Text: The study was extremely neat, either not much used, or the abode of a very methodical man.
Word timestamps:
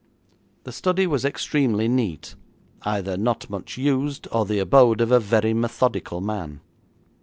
The 0.63 0.71
study 0.71 1.05
was 1.05 1.23
extremely 1.23 1.87
neat, 1.87 2.33
either 2.81 3.15
not 3.17 3.51
much 3.51 3.77
used, 3.77 4.27
or 4.31 4.47
the 4.47 4.57
abode 4.57 4.99
of 4.99 5.11
a 5.11 5.19
very 5.19 5.53
methodical 5.53 6.21
man. 6.21 6.59